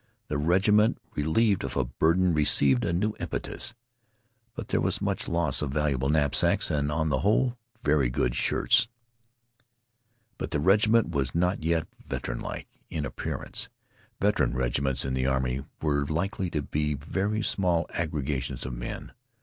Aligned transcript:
The 0.29 0.37
regiment, 0.39 0.97
relieved 1.13 1.63
of 1.63 1.77
a 1.77 1.83
burden, 1.85 2.33
received 2.33 2.85
a 2.85 2.91
new 2.91 3.13
impetus. 3.19 3.75
But 4.55 4.69
there 4.69 4.81
was 4.81 4.99
much 4.99 5.27
loss 5.27 5.61
of 5.61 5.69
valuable 5.69 6.09
knapsacks, 6.09 6.71
and, 6.71 6.91
on 6.91 7.09
the 7.09 7.19
whole, 7.19 7.55
very 7.83 8.09
good 8.09 8.33
shirts. 8.33 8.87
But 10.39 10.49
the 10.49 10.59
regiment 10.59 11.09
was 11.11 11.35
not 11.35 11.61
yet 11.61 11.85
veteranlike 12.09 12.65
in 12.89 13.05
appearance. 13.05 13.69
Veteran 14.19 14.55
regiments 14.55 15.05
in 15.05 15.13
the 15.13 15.27
army 15.27 15.65
were 15.83 16.07
likely 16.07 16.49
to 16.49 16.63
be 16.63 16.95
very 16.95 17.43
small 17.43 17.85
aggregations 17.93 18.65
of 18.65 18.73
men. 18.73 19.11